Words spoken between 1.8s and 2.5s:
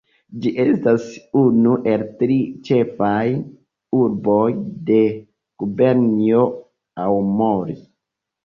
el tri